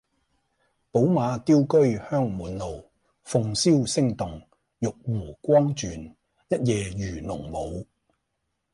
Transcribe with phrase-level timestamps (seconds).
[0.89, 2.83] 寶馬雕車香滿路，
[3.23, 4.41] 鳳簫聲動，
[4.79, 7.85] 玉壺光轉，一夜魚龍舞